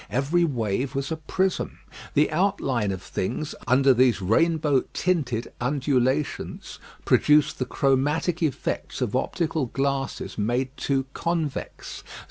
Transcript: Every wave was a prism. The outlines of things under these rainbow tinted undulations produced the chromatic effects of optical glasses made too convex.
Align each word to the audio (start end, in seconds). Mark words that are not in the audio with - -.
Every 0.09 0.43
wave 0.43 0.95
was 0.95 1.11
a 1.11 1.15
prism. 1.15 1.77
The 2.15 2.31
outlines 2.31 2.91
of 2.93 3.03
things 3.03 3.53
under 3.67 3.93
these 3.93 4.19
rainbow 4.19 4.85
tinted 4.93 5.53
undulations 5.61 6.79
produced 7.05 7.59
the 7.59 7.65
chromatic 7.65 8.41
effects 8.41 9.01
of 9.01 9.15
optical 9.15 9.67
glasses 9.67 10.39
made 10.39 10.75
too 10.75 11.05
convex. 11.13 12.01